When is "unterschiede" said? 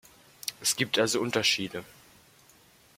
1.21-1.85